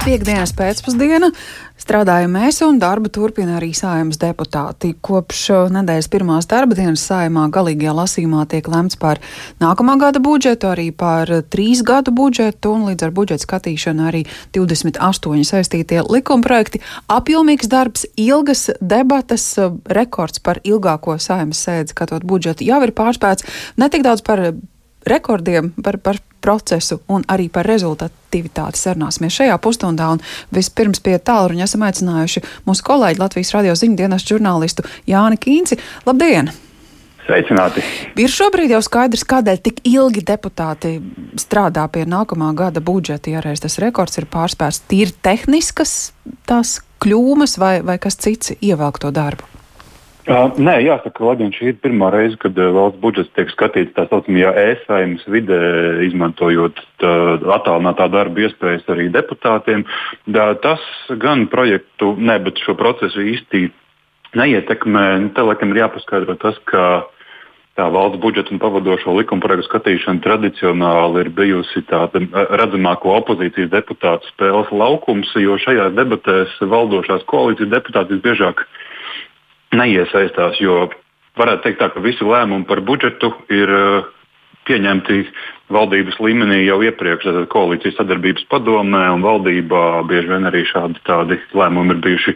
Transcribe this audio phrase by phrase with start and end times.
[0.00, 1.28] Piektdienas pēcpusdiena
[1.80, 4.94] strādājam mēs un darbu turpina arī sājums deputāti.
[5.04, 5.42] Kopš
[5.74, 9.20] nedēļas pirmās darba dienas sājumā galīgajā lasīmā tiek lemts par
[9.60, 14.24] nākamā gada budžetu, arī par trīs gadu budžetu un līdz ar budžeta skatīšanu arī
[14.56, 16.80] 28 saistītie likumprojekti.
[17.12, 19.50] Apjomīgs darbs, ilgas debatas,
[19.84, 23.44] rekords par ilgāko sājums sēdi skatot budžetu jau ir pārspēts.
[23.76, 24.48] Netik daudz par
[25.06, 30.08] rekordiem, par, par procesu un arī par rezultatīvitāti sarunāsimies šajā pusstundā.
[30.14, 30.24] Un
[30.54, 35.78] vispirms pie tālruņa esam aicinājuši mūsu kolēģi Latvijas radio ziņdienas žurnālistu Jāni Kīnci.
[36.08, 36.52] Labdien!
[37.26, 37.84] Sveicināti!
[38.18, 40.96] Ir šobrīd jau skaidrs, kādēļ tik ilgi deputāti
[41.38, 43.30] strādā pie nākamā gada budžeta.
[43.30, 46.12] Ja reiz tas rekords ir pārspērts, tīri tehniskas
[46.48, 49.59] tās kļūmes vai, vai kas cits ievelk to darbu?
[50.28, 53.94] Uh, nē, jāsaka, lai gan šī ir pirmā reize, kad uh, valsts budžets tiek skatīts
[53.96, 55.60] tā saucamajā e-saimnes vidē,
[56.04, 59.86] izmantojot attālinātā darba iespējas arī deputātiem.
[60.28, 60.84] Da, tas
[61.22, 63.70] gan projektu, ne, bet šo procesu īsti
[64.36, 65.06] neietekmē.
[65.34, 66.84] Te laikam ir jāpaskaidro tas, ka
[67.78, 72.20] tā valsts budžeta un pavadošo likumprojektu skatīšana tradicionāli ir bijusi tāda
[72.60, 78.66] redzamāko opozīcijas deputātu spēles laukums, jo šajās debatēs valdošās koalīcijas deputāti visbiežāk
[79.76, 80.88] neiesaistās, jo
[81.38, 84.08] varētu teikt, tā, ka visi lēmumi par budžetu ir uh,
[84.68, 85.22] pieņemti
[85.70, 91.94] valdības līmenī jau iepriekš, tātad koalīcijas sadarbības padomē un valdībā bieži vien arī šādi lēmumi
[91.94, 92.34] ir bijuši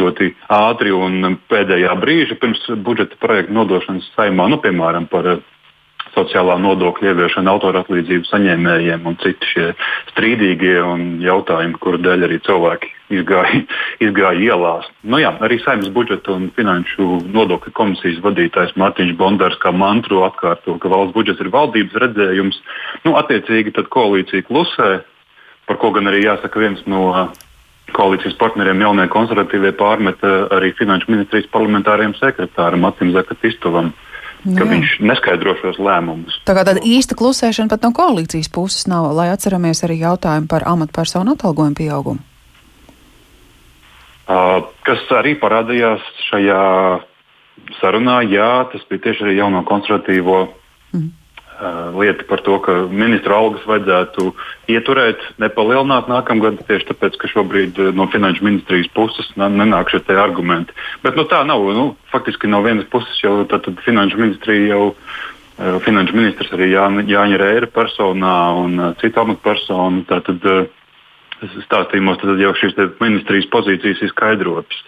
[0.00, 5.38] ļoti ātri un pēdējā brīža pirms budžeta projekta nodošanas saimā, nu, piemēram, par
[6.14, 9.66] sociālā nodokļa ieviešana autoratlīdzību saņēmējiem un citi šie
[10.12, 10.76] strīdīgie
[11.24, 13.62] jautājumi, kuru dēļ arī cilvēki izgāja,
[14.06, 14.88] izgāja ielās.
[15.02, 20.78] Nu, jā, arī saimnes budžeta un finanšu nodokļu komisijas vadītājs Mārtiņš Bondārs kā mantru atkārto,
[20.80, 22.60] ka valsts budžets ir valdības redzējums.
[23.06, 24.92] Nu, attiecīgi tad koalīcija klusē,
[25.68, 27.28] par ko gan arī jāsaka viens no
[27.94, 33.92] koalīcijas partneriem jaunie konservatīvie pārmeta arī finanšu ministrijas parlamentāriem sekretāram Atim Zakatistovam.
[34.44, 34.70] Nu ka Jā.
[34.74, 36.36] viņš neskaidro šos lēmumus.
[36.44, 40.66] Tā kā tāda īsta klusēšana pat no koalīcijas puses nav, lai atceramies arī jautājumu par
[40.68, 42.20] amatpersonu atalgojumu pieaugumu.
[44.24, 46.60] Uh, kas arī parādījās šajā
[47.80, 50.38] sarunā, jā, tas bija tieši arī jauno konservatīvo
[50.96, 51.08] mm.
[51.94, 54.32] Lieta par to, ka ministra algas vajadzētu
[54.74, 60.74] ieturēt, nepalielināt nākamgad, tieši tāpēc, ka šobrīd no finanšu ministrijas puses nenāk šie argumenti.
[61.04, 61.62] Bet nu, tā nav.
[61.76, 64.88] Nu, faktiski no vienas puses jau tad, tad finanšu ministrija jau.
[65.54, 70.02] Finanšu ministrs arī Jāņa, Rēra personā un citu amatpersonu.
[70.08, 70.83] Tātad, uh,
[71.66, 74.80] stāstījumos, jau šīs ministrijas pozīcijas ir skaidrotas.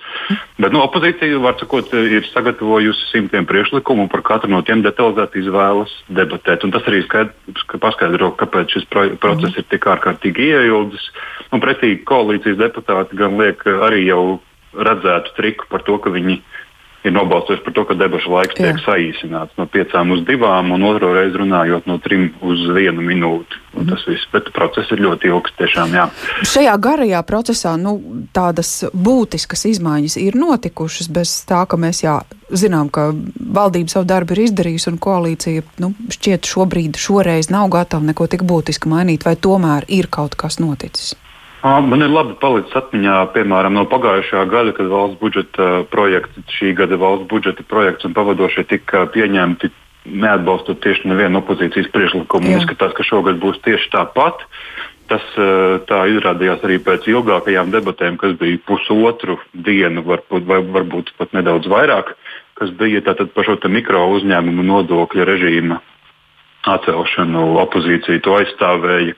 [0.61, 5.93] Bet nu, opozīcija, var sakot, ir sagatavojusi simtiem priekšlikumu, par katru no tiem detalizēti izvēlas
[6.09, 6.67] debatēt.
[6.67, 11.09] Un tas arī skaidrs, ka paskaidro, kāpēc šis pro process ir tik ārkārtīgi ieildzis.
[11.55, 14.39] Un pretī koalīcijas deputāti gan liek arī jau
[14.77, 16.56] redzētu triku par to, ka viņi ir
[17.15, 18.71] nobalsojis par to, ka debašu laiks Jā.
[18.71, 23.61] tiek saīsināts no piecām uz divām, un otro reizi runājot no trim uz vienu minūti.
[23.77, 23.91] Mm.
[23.91, 25.53] Tas viss, bet process ir ļoti ilgs.
[25.59, 26.07] Tiešām, jā.
[26.49, 27.97] Šajā garajā procesā nu,
[28.37, 32.17] tādas būtiskas izmaiņas ir notikušas, bez tā, ka mēs jā,
[32.49, 38.09] zinām, ka valdība savu darbu ir izdarījusi, un koalīcija nu, šķiet šobrīd, šoreiz nav gatava
[38.09, 41.15] neko tik būtiski mainīt, vai tomēr ir kaut kas noticis.
[41.65, 46.99] Man ir labi palicis atmiņā, piemēram, no pagājušā gada, kad valsts budžeta projekts, šī gada
[47.01, 49.73] valsts budžeta projekts un pavadošie tika pieņemti
[50.07, 52.53] neatbalstot tieši nevienu opozīcijas priekšlikumu.
[52.61, 54.45] Izskatās, ka šogad būs tieši tāpat.
[55.11, 55.23] Tas
[55.87, 62.11] tā izrādījās arī pēc ilgākajām debatēm, kas bija pusotru dienu, varbūt, varbūt pat nedaudz vairāk,
[62.59, 65.79] kas bija tātad par šo mikro uzņēmumu nodokļa režīma
[66.67, 67.45] atcelšanu.
[67.63, 69.15] Opozīcija to aizstāvēja,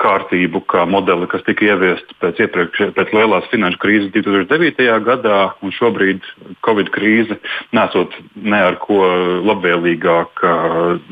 [0.00, 4.86] kārtību, kā modeli, kas tika ieviests pēc, iepriekš, pēc lielās finanšu krīzes 2009.
[5.06, 6.24] gadā, un šobrīd
[6.66, 7.38] Covid krīze
[7.76, 9.00] nesot ne ar ko
[9.46, 10.44] labvēlīgāk,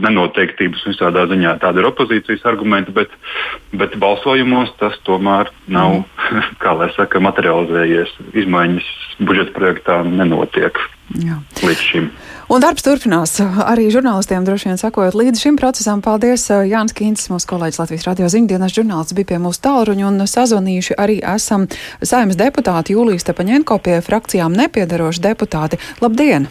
[0.02, 1.56] nenoteiktības visādā ziņā.
[1.62, 3.14] Tāda ir opozīcijas argumenti, bet,
[3.76, 6.02] bet balsojumos tas tomēr nav,
[6.62, 8.17] kā lai saka, materializējies.
[8.43, 10.78] Izmaiņas budžeta projektā nenotiek
[11.20, 11.40] Jā.
[11.62, 12.12] līdz šim.
[12.52, 13.38] Un darbs turpinās.
[13.64, 16.02] Arī žurnālistiem droši vien sakojot līdz šim procesam.
[16.04, 16.43] Paldies!
[16.52, 21.16] Jānis Kīncis, mūsu kolēģis Latvijas radio ziņdienas žurnālists, bija pie mūsu tālruņa un sazvanījuši arī
[21.32, 21.64] esam
[22.04, 25.81] saimnes deputāti Jūlijas Tepaņenko pie frakcijām nepiedaroši deputāti.
[26.04, 26.50] Labdien!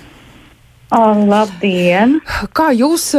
[0.89, 2.17] Labdien!
[2.49, 3.11] Kā jūs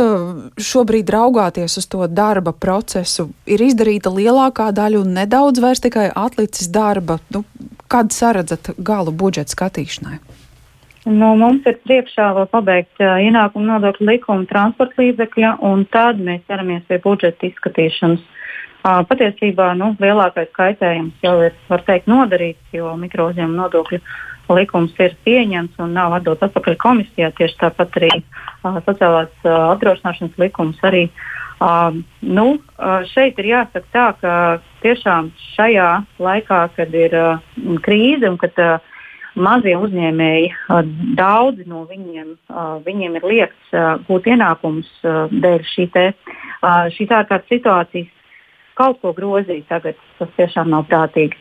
[0.58, 3.30] šobrīd raugāties uz to darba procesu?
[3.46, 7.20] Ir izdarīta lielākā daļa un nedaudz vairs tikai atlicis darba.
[7.30, 7.46] Nu,
[7.86, 10.18] kad saredzat galu budžeta skatīšanai?
[11.02, 16.44] Nu, mums ir priekšā vēl pabeigt uh, ienākuma nodokļu likumu transporta līdzekļa, un tad mēs
[16.46, 18.22] ķeramies pie budžeta izskatīšanas.
[18.82, 21.56] Uh, patiesībā nu, lielākais kaitējums jau ir
[21.88, 23.98] teikt, nodarīts, jo mikrouzņēmuma nodokļu
[24.52, 27.32] likums ir pieņemts un nav atdots atpakaļ komisijā.
[27.34, 31.08] Tieši tāpat arī uh, sociālās uh, apdrošināšanas likums arī.
[31.62, 32.46] Uh, nu,
[32.78, 34.38] uh, šeit ir jāsaka tā, ka
[34.86, 35.90] tiešām šajā
[36.22, 37.44] laikā, kad ir uh,
[37.82, 38.91] krīze un kad uh,
[39.34, 40.48] mazie uzņēmēji,
[41.18, 42.34] daudzi no viņiem,
[42.86, 43.76] viņiem ir liekts
[44.08, 44.90] gūt ienākumus
[45.32, 48.10] dēļ šīs ārkārtas situācijas.
[48.78, 51.36] Kaut ko grozīt tagad, tas tiešām nav prātīgi.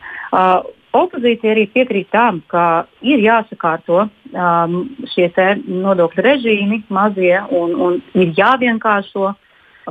[0.92, 4.74] Opozīcija arī piekrīt tam, ka ir jāsakārto um,
[5.14, 5.30] šie
[5.64, 9.30] nodokļu režīmi, mazie, un, un ir jāvienkāršo,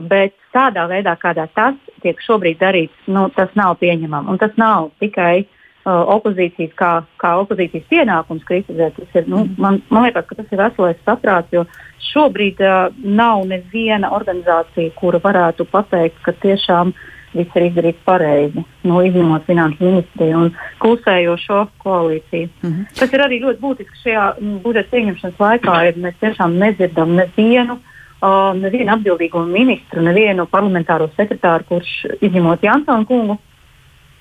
[0.06, 1.74] bet tādā veidā, kādā tas
[2.06, 4.30] tiek šobrīd darīts, nu, tas nav pieņemams.
[4.30, 6.92] Un tas nav tikai uh, Uh, opozīcijas, kā,
[7.22, 9.00] kā opozīcijas pienākums kritizēt.
[9.14, 9.56] Ir, nu, mhm.
[9.62, 11.66] man, man liekas, ka tas ir veselais saprāts, jo
[12.12, 16.94] šobrīd uh, nav neviena organizācija, kura varētu pateikt, ka tiešām
[17.32, 20.50] viss ir izdarīts pareizi, nu, izņemot finanšu ministriju un
[20.84, 22.50] klusējošo koalīciju.
[22.62, 22.98] Mm -hmm.
[23.00, 27.80] Tas ir arī ļoti būtiski šajā mm, budžeta pieņemšanas laikā, ja mēs tiešām nedzirdam nevienu.
[28.22, 33.38] Uh, nevienu atbildīgo ministru, nevienu parlamentāro sekretāru, kurš, izņemot Jansonu kungu,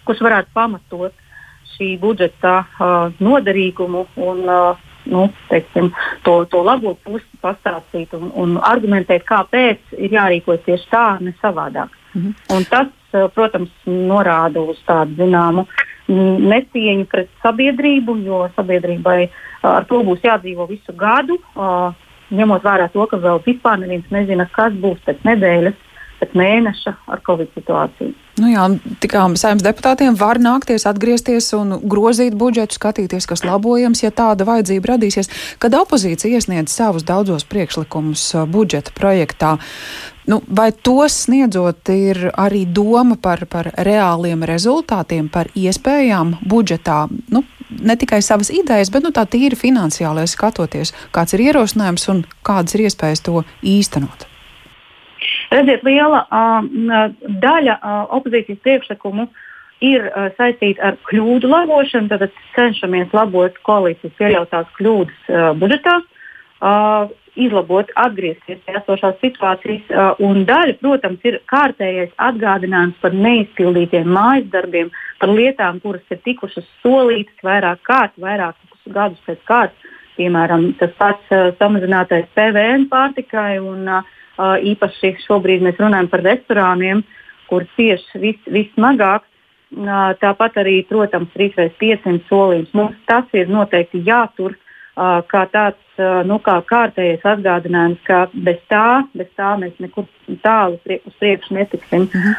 [0.05, 1.12] kurš varētu pamatot
[1.77, 5.91] šī budžeta uh, noderīgumu un uh, nu, teiksim,
[6.23, 11.89] to, to labo pusi pastāstīt un, un argumentēt, kāpēc ir jārīkojas tieši tā, ne savādāk.
[12.15, 12.57] Mm -hmm.
[12.57, 12.89] Un tas,
[13.35, 15.67] protams, norāda uz tādu zināmu
[16.51, 19.29] necieņu pret sabiedrību, jo sabiedrībai
[19.63, 21.39] ar to būs jādzīvo visu gadu.
[22.31, 25.75] Ņemot vērā to, ka vēl vispār neviens nezina, kas būs pēc nedēļas,
[26.21, 28.15] pēc mēneša ar Covid situāciju.
[28.41, 28.63] Nu jā,
[29.03, 34.95] tikai saimnes deputātiem var nākties atgriezties un grozīt budžetu, skatīties, kas labojams, ja tāda vajadzība
[34.95, 35.29] radīsies.
[35.61, 39.59] Kad opozīcija iesniedz savus daudzos priekšlikumus uh, budžeta projektā,
[40.31, 47.03] nu, vai tos sniedzot ir arī doma par, par reāliem rezultātiem, par iespējām budžetā?
[47.29, 52.25] Nu, ne tikai savas idejas, bet nu, tā tīri finansiāli skatoties, kāds ir ierosinājums un
[52.47, 54.30] kādas ir iespējas to īstenot.
[55.50, 56.25] Redziet, liela
[57.43, 57.76] daļa
[58.14, 59.26] opozīcijas priekšlikumu
[59.82, 60.05] ir
[60.37, 62.11] saistīta ar kļūdu labošanu.
[62.12, 65.97] Tad cenšamies labot koalīcijas pieļautās kļūdas budžetā,
[66.61, 69.91] uh, izlabot, atgriezties pie esošās situācijas.
[69.91, 76.20] Uh, un daļa, protams, ir kārtējais atgādinājums par neizpildītiem mājas darbiem, par lietām, kuras ir
[76.26, 79.97] tikušas solītas vairāk kārt, vairākus gadus pēc kārtas.
[80.19, 84.17] Piemēram, tas pats uh, samazinātais PVN pārtikai un uh,
[84.73, 87.03] īpaši šobrīd mēs runājam par restorāniem,
[87.51, 89.27] kur cieši vis, vissmagāk.
[90.21, 92.73] Tāpat arī, protams, 3,500 solījums.
[92.75, 94.57] Mums tas ir noteikti jātur
[95.31, 100.09] kā tāds nu, kā kārtējais atgādinājums, ka bez tā, bez tā mēs nekur
[100.43, 102.09] tālu uz priekšu netiksim.
[102.11, 102.35] Mhm.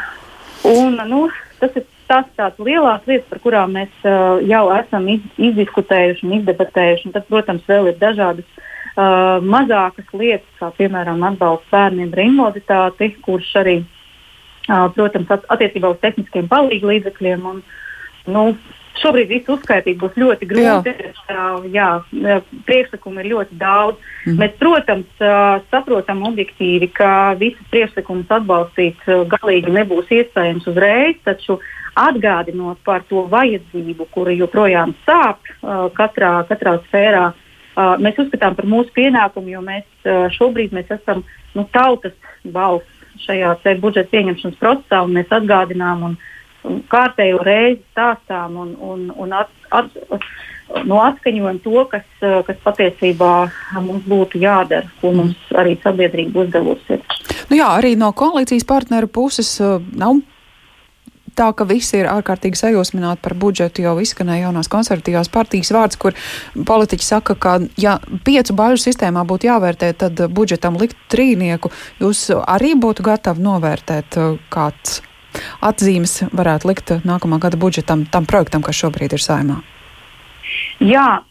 [0.71, 1.23] Un, nu,
[1.61, 6.35] tas ir tas tāds lielās lietas, par kurām mēs uh, jau esam iz, izdiskutējuši un
[6.41, 7.07] izdebatējuši.
[7.07, 13.13] Un tad, protams, vēl ir dažādas uh, mazākas lietas, kā piemēram atbalsts bērniem ar invaliditāti,
[13.25, 13.77] kurš arī,
[14.67, 17.49] uh, protams, at attiecībā uz tehniskiem palīdzības līdzekļiem.
[17.53, 17.65] Un,
[18.31, 18.45] nu,
[19.01, 20.91] Šobrīd visu uzskaitīt būs ļoti grūti.
[21.31, 21.87] Jā, jā
[22.67, 24.01] priekšlikumu ir ļoti daudz.
[24.27, 24.35] Mm.
[24.41, 25.23] Mēs, protams,
[25.71, 29.01] saprotam objektīvi, ka visus priekšlikumus atbalstīt
[29.31, 31.57] galīgi nebūs iespējams uzreiz, taču
[31.97, 35.49] atgādinot par to vajadzību, kura joprojām sāp
[35.97, 37.31] katrā, katrā sfērā,
[37.75, 41.23] uh, mēs uzskatām par mūsu pienākumu, jo mēs uh, šobrīd mēs esam
[41.55, 42.87] nu, tautas balss
[43.21, 46.17] šajā budžeta pieņemšanas procesā, un mēs atgādinām un,
[46.67, 49.91] un kārtējo reizi stāstām un, un, un at, at,
[50.87, 53.31] nu, atskaņojam to, kas, uh, kas patiesībā
[53.79, 57.01] mums būtu jādara, ko mums arī sabiedrība uzdevusi.
[57.51, 60.21] Nu jā, arī no koalīcijas partneru puses nav
[61.41, 66.17] tā, ka visi ir ārkārtīgi sajūsmināti par budžetu, jau izskanēja jaunās konservatīvās partijas vārds, kur
[66.69, 71.73] politiķi saka, ka, ja piecu bāžu sistēmā būtu jāvērtē, tad budžetam likt trīnieku.
[72.03, 74.19] Jūs arī būtu gatavi novērtēt,
[74.53, 75.01] kāds
[75.63, 79.61] atzīmes varētu likt nākamā gada budžetam, tam projektam, kas šobrīd ir saimā?
[80.83, 81.21] Jā,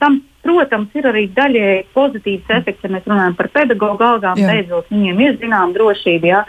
[0.00, 4.40] tam, protams, ir arī daļēji pozitīvs efekts, ja mēs runājam par pedagoģu algām.
[4.42, 6.42] Beidzot, viņiem ir zināma drošība, jā,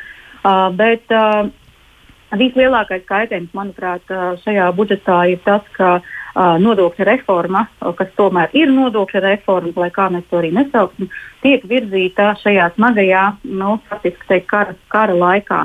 [0.79, 1.13] bet
[2.35, 4.03] Vislielākais kaitējums, manuprāt,
[4.43, 6.01] šajā budžetā ir tas, ka
[6.59, 11.07] nodokļu reforma, kas tomēr ir nodokļu reforma, lai kā mēs to arī nesauksim,
[11.41, 15.61] tiek virzīta šajā smagajā, nu, faktiski teikt, kara, kara laikā.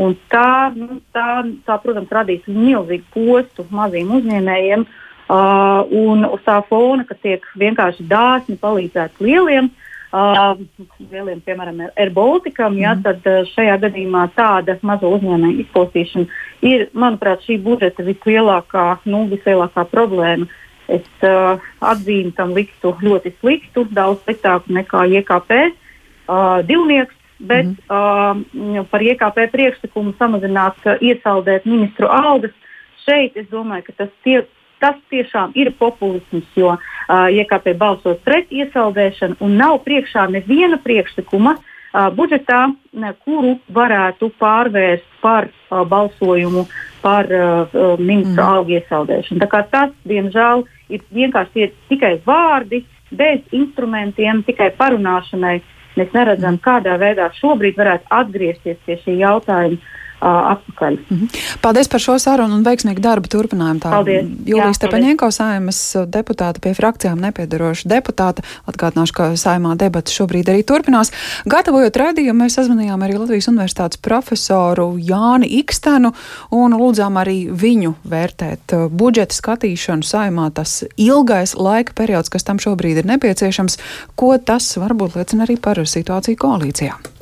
[0.00, 6.58] Un tā, nu, tā, tā, protams, radīs milzīgu postu maziem uzņēmējiem, uh, un uz tā
[6.66, 13.02] fona, ka tiek vienkārši dāsni palīdzēt lieliem, Uh, lieliem, piemēram, AirBaltikam, ja, mm.
[13.06, 20.48] tad šajā gadījumā tāda mazo uzņēmēju izpostīšana ir, manuprāt, šī budžeta vislielākā, nu, vislielākā problēma.
[20.90, 28.80] Es uh, atzīmu tam liktu ļoti sliktu, daudz sliktāku nekā IKP uh, divnieks, bet mm.
[28.80, 32.56] uh, par IKP priekšlikumu samazināt, iesaldēt ministru algas.
[33.04, 34.42] Šeit es domāju, ka tas tie,
[34.80, 41.56] tas tiešām ir populisms, jo uh, IKP balsos pret iesaldēšanu un nav priekšā neviena priekšlikuma
[41.56, 46.66] uh, budžetā, ne, kuru varētu pārvērst par uh, balsojumu
[47.02, 48.46] par uh, ministru mm.
[48.46, 49.50] algu iesaldēšanu.
[49.72, 55.60] Tas, diemžēl, ir vienkārši ir tikai vārdi, bez instrumentiem, tikai parunāšanai.
[55.98, 59.80] Mēs neredzam, kādā veidā šobrīd varētu atgriezties pie šī jautājuma
[60.20, 60.96] atpakaļ.
[61.10, 61.28] Mm -hmm.
[61.60, 63.80] Paldies par šo sarunu un veiksmīgu darbu turpinājumu.
[63.80, 64.26] Tā paldies.
[64.46, 68.42] Jūlijas Stepaņēnko saimas deputāta pie frakcijām nepiedaroša deputāta.
[68.66, 71.12] Atgādināšu, ka saimā debats šobrīd arī turpinās.
[71.46, 76.12] Gatavojot raidījumu, mēs sazvanījām arī Latvijas Universitātes profesoru Jāni Ikstenu
[76.50, 80.50] un lūdzām arī viņu vērtēt budžeta skatīšanu saimā.
[80.54, 83.78] Tas ilgais laika periods, kas tam šobrīd ir nepieciešams,
[84.14, 87.19] ko tas varbūt liecina arī par situāciju koalīcijā.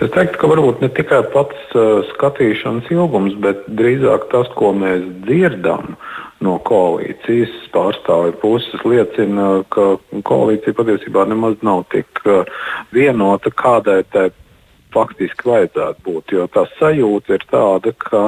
[0.00, 5.02] Es teiktu, ka varbūt ne tikai pats uh, skatīšanas ilgums, bet drīzāk tas, ko mēs
[5.26, 5.98] dzirdam
[6.40, 12.48] no koalīcijas pārstāvju puses, liecina, ka koalīcija patiesībā nemaz nav tik uh,
[12.96, 14.30] vienota, kādai tai
[14.96, 16.34] faktiski vajadzētu būt.
[16.38, 18.24] Jo tā sajūta ir tāda, ka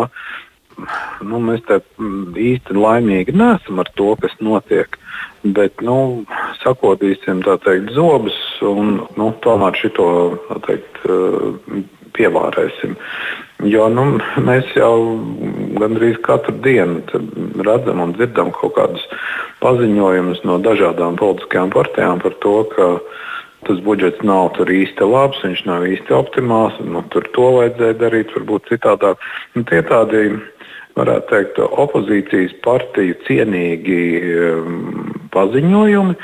[1.25, 4.99] nu, mēs mm, īsti laimīgi neesam ar to, kas notiek.
[5.45, 6.25] Bet nu,
[6.63, 10.09] sakodīsim teikt, zobus un nu, tomēr šo
[10.73, 11.83] eh,
[12.17, 12.97] pievārēsim.
[13.65, 14.07] Jo nu,
[14.45, 14.95] mēs jau
[15.81, 17.03] gandrīz katru dienu
[17.65, 19.05] redzam un dzirdam kaut kādus
[19.63, 22.89] paziņojumus no dažādām politiskajām partijām par to, ka
[23.65, 28.35] tas budžets nav tur īsti labs, viņš nav īsti optimāls, nu, tur to vajadzēja darīt,
[28.37, 29.23] varbūt citādāk.
[29.55, 30.27] Nu, tie tādi
[30.99, 34.01] varētu teikt, opozīcijas partiju cienīgi
[34.39, 36.17] um, paziņojumi,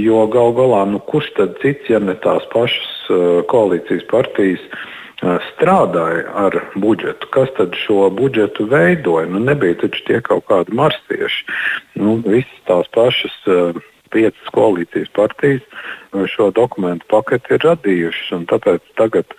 [0.00, 4.64] jo gal galā, nu, kurš tad cits, ja ne tās pašas uh, koalīcijas partijas,
[5.22, 7.30] uh, strādāja ar budžetu.
[7.34, 9.28] Kas tad šo budžetu veidoja?
[9.30, 11.44] Nu, nebija taču tie kaut kādi marsieši.
[12.00, 15.66] Nu, visas tās pašas uh, piecas koalīcijas partijas
[16.30, 18.44] šo dokumentu paketi ir radījušas.
[18.50, 19.34] Tāpēc tagad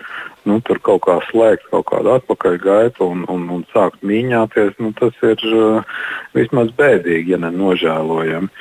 [0.45, 5.15] nu, tur kaut kā slēgt kaut kādu atpakaļgaitu un, un, un sākt mīņāties, nu, tas
[5.25, 5.95] ir uh,
[6.37, 8.51] vismaz bēdīgi, ja ne nožēlojami.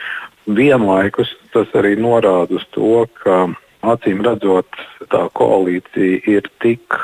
[0.55, 3.47] Vienlaikus tas arī norāda uz to, ka
[3.95, 4.81] acīm redzot,
[5.13, 6.99] tā koalīcija ir tik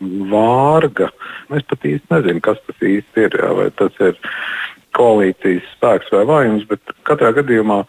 [0.00, 1.10] vārga.
[1.54, 3.38] Es pat īsti nezinu, kas tas īsti ir.
[3.40, 4.18] Jā, vai tas ir
[4.98, 7.82] koalīcijas spēks vai vājums, bet katrā gadījumā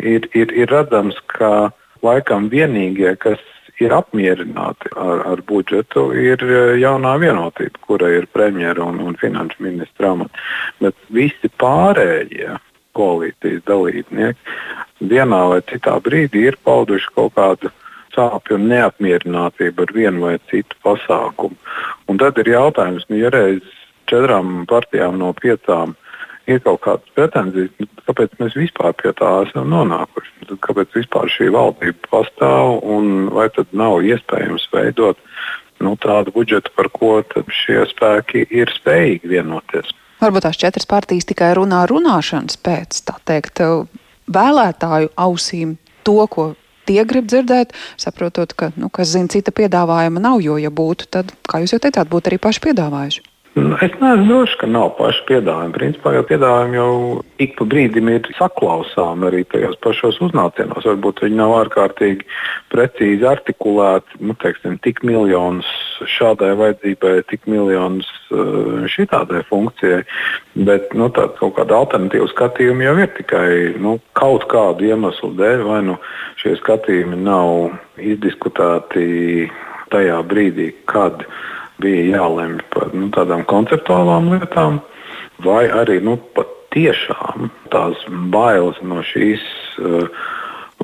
[0.00, 1.72] ir, ir, ir redzams, ka
[2.04, 3.42] laikam vienīgie, kas
[3.82, 9.64] ir apmierināti ar, ar budžetu, ir e, jaunā vienotība, kura ir premjera un, un finanšu
[9.66, 10.44] ministra amata.
[10.82, 12.54] Bet visi pārējie
[12.94, 17.72] koalīcijas dalībnieki vienā vai citā brīdī ir pauduši kaut kādu
[18.14, 21.58] sāpju un neapmierinātību ar vienu vai citu pasākumu.
[22.08, 23.62] Un tad ir jautājums, nu, ja reiz
[24.10, 25.94] četrām partijām no piecām
[26.50, 30.48] ir kaut kādas pretenzijas, nu, kāpēc mēs vispār pie tā esam nonākuši?
[30.50, 35.20] Tad kāpēc vispār šī valdība pastāv un vai tad nav iespējams veidot
[35.84, 37.16] nu, tādu budžetu, par ko
[37.64, 39.92] šie spēki ir spējīgi vienoties?
[40.22, 43.60] Varbūt tās četras partijas tikai runā runāšanas pēc, tā teikt,
[44.30, 45.74] vēlētāju ausīm
[46.06, 46.52] to, ko
[46.88, 51.34] tie grib dzirdēt, saprotot, ka, nu, kas zina, cita piedāvājuma nav, jo, ja būtu, tad,
[51.48, 53.24] kā jūs jau teicāt, būtu arī paši piedāvājuši.
[53.54, 55.74] Es neesmu drošs, ka nav paši piedāvājumi.
[55.76, 56.94] Principā jau piedāvājumi jau
[57.44, 60.82] ik pa brīdim ir saklausāmi arī tajos pašos uznācienos.
[60.88, 62.26] Varbūt viņi nav ārkārtīgi
[62.74, 65.70] precīzi artikulēti, nu, teiksim, tik miljonus
[66.16, 70.02] šādai vajadzībai, tik miljonus uh, šitādai funkcijai.
[70.66, 75.66] Bet nu, tāda kaut kāda alternatīva skatījuma jau ir tikai nu, kaut kādu iemeslu dēļ,
[75.70, 76.00] vai nu
[76.42, 77.70] šie skatījumi nav
[78.02, 79.46] izdiskutēti
[79.94, 81.22] tajā brīdī, kad
[81.82, 84.80] bija jālemj par nu, tādām konceptuālām lietām,
[85.44, 86.18] vai arī nu,
[86.74, 88.00] tiešām tās
[88.34, 89.42] bailes no šīs
[89.78, 90.08] uh,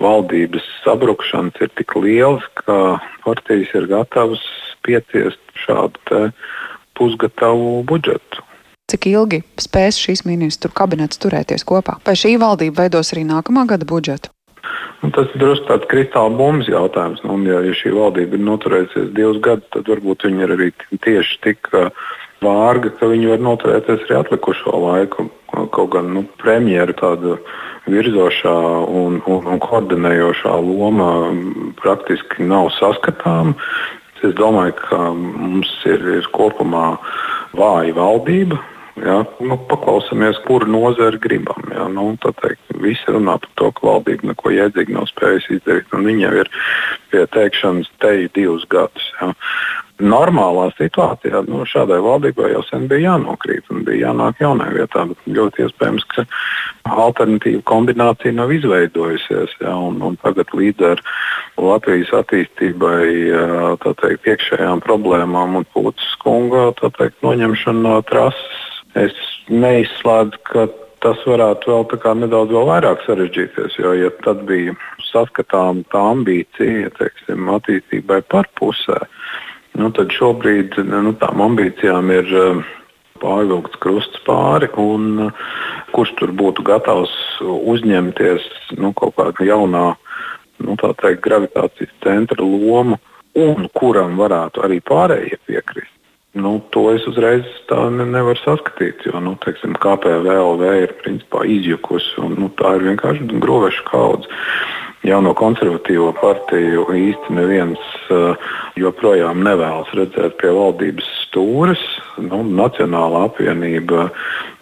[0.01, 4.43] valdības sabrukšanas ir tik lielas, ka partijas ir gatavas
[4.87, 6.31] pieciest šādu
[6.97, 8.45] pusgatavu budžetu.
[8.91, 12.01] Cik ilgi spēs šīs ministru kabinets turēties kopā?
[12.07, 14.33] Vai šī valdība veidos arī nākamā gada budžetu?
[15.01, 17.23] Nu, tas ir drusku tāds kristāla bumbas jautājums.
[17.25, 20.71] Nu, ja, ja šī valdība ir noturējusies divus gadus, tad varbūt viņi ir arī
[21.07, 21.89] tieši tik uh,
[22.45, 25.29] vārga, ka viņi var noturēties arī atlikušo laiku.
[25.75, 27.39] Kaut gan nu, premjera tāda
[27.91, 31.11] virzošā un, un, un koordinējošā loma
[31.81, 33.57] praktiski nav saskatāma.
[34.21, 36.99] Es domāju, ka mums ir, ir kopumā
[37.57, 38.59] vāja valdība,
[39.01, 41.71] Ja, nu, paklausāmies, kuru nozari gribam.
[41.73, 45.93] Ja, nu, teikt, visi runā par to, ka valdība neko jēdzīgi nav spējusi izdarīt.
[45.95, 46.51] Viņa jau ir
[47.13, 49.07] pie teikšanas te divus gadus.
[49.21, 49.33] Ja.
[50.01, 55.05] Normālā situācijā nu, šādai valdībai jau sen bija jānokrīt un bija jānāk jaunai vietā.
[55.29, 56.25] Ļoti iespējams, ka
[56.89, 59.57] alternatīva kombinācija nav izveidojusies.
[59.61, 61.05] Ja, un, un tagad līdz ar
[61.61, 63.05] Latvijas attīstībai,
[63.85, 69.15] teikt, iekšējām problēmām un Pūtas kunga teikt, noņemšanu no trases Es
[69.51, 70.67] neizslēdzu, ka
[71.01, 73.79] tas varētu vēl nedaudz vēl vairāk sarežģīties.
[73.79, 74.75] Jo, ja tad bija
[75.11, 78.99] saskatām tā ambīcija, teiksim, attīstībai par pusē,
[79.79, 82.61] nu, tad šobrīd nu, tām ambīcijām ir eh,
[83.23, 85.49] pārvilkts krusts pāri, un uh,
[85.95, 87.13] kurš tur būtu gatavs
[87.45, 88.47] uzņemties
[88.81, 89.87] nu, kaut kādu jaunā
[90.65, 92.99] nu, teikt, gravitācijas centra lomu,
[93.39, 96.00] un kuram varētu arī pārējie piekrist.
[96.33, 97.47] Nu, to es uzreiz
[97.91, 102.13] ne, nevaru saskatīt, jo nu, teiksim, KPVLV ir principā izjukusi.
[102.23, 104.31] Un, nu, tā ir vienkārši groveša kaudze.
[105.01, 107.81] Jauno konservatīvo partiju īsti neviens
[108.13, 108.37] uh,
[108.77, 111.81] joprojām nevēlas redzēt pie valdības stūres.
[112.21, 114.11] Nu, Nacionāla apvienība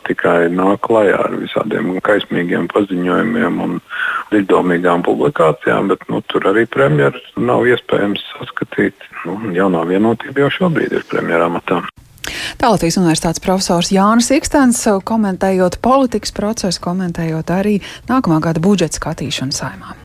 [0.06, 3.76] tikai nāk klajā ar visādiem kaismīgiem paziņojumiem un
[4.32, 9.08] līdzdomīgām publikācijām, bet nu, tur arī premjeras nav iespējams saskatīt.
[9.26, 11.82] Nu, jaunā vienotība jau šobrīd ir premjeramatā.
[12.58, 17.78] Tā Latvijas Universitātes profesors Jānis Ikstens komentējot politikas procesu, komentējot arī
[18.10, 19.96] nākamā gada budžeta skatīšanu saimā.